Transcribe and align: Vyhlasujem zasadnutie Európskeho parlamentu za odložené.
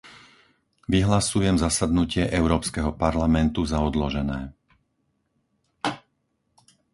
Vyhlasujem 0.93 1.55
zasadnutie 1.65 2.23
Európskeho 2.39 2.89
parlamentu 3.03 3.61
za 3.69 3.85
odložené. 3.85 4.49